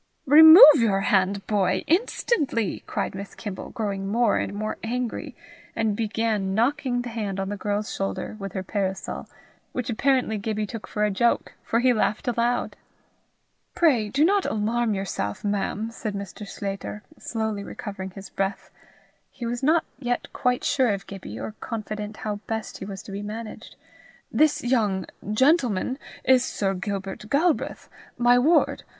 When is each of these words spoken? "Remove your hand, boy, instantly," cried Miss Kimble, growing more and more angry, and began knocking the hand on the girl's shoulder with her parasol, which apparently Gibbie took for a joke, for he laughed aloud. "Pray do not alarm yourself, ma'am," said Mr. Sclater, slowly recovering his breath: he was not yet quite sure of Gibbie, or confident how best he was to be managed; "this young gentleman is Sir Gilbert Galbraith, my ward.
"Remove 0.25 0.77
your 0.77 1.01
hand, 1.01 1.45
boy, 1.45 1.83
instantly," 1.85 2.81
cried 2.87 3.13
Miss 3.13 3.35
Kimble, 3.35 3.69
growing 3.69 4.07
more 4.07 4.37
and 4.39 4.51
more 4.51 4.79
angry, 4.83 5.35
and 5.75 5.95
began 5.95 6.55
knocking 6.55 7.03
the 7.03 7.09
hand 7.09 7.39
on 7.39 7.49
the 7.49 7.55
girl's 7.55 7.93
shoulder 7.93 8.35
with 8.39 8.53
her 8.53 8.63
parasol, 8.63 9.29
which 9.73 9.91
apparently 9.91 10.39
Gibbie 10.39 10.65
took 10.65 10.87
for 10.87 11.05
a 11.05 11.11
joke, 11.11 11.53
for 11.63 11.81
he 11.81 11.93
laughed 11.93 12.27
aloud. 12.27 12.77
"Pray 13.75 14.09
do 14.09 14.25
not 14.25 14.43
alarm 14.47 14.95
yourself, 14.95 15.43
ma'am," 15.43 15.91
said 15.91 16.15
Mr. 16.15 16.47
Sclater, 16.47 17.03
slowly 17.19 17.63
recovering 17.63 18.09
his 18.09 18.31
breath: 18.31 18.71
he 19.29 19.45
was 19.45 19.61
not 19.61 19.85
yet 19.99 20.33
quite 20.33 20.63
sure 20.63 20.89
of 20.95 21.05
Gibbie, 21.05 21.39
or 21.39 21.53
confident 21.59 22.17
how 22.25 22.37
best 22.47 22.79
he 22.79 22.85
was 22.85 23.03
to 23.03 23.11
be 23.11 23.21
managed; 23.21 23.75
"this 24.31 24.63
young 24.63 25.05
gentleman 25.31 25.99
is 26.23 26.43
Sir 26.43 26.73
Gilbert 26.73 27.29
Galbraith, 27.29 27.87
my 28.17 28.39
ward. 28.39 28.81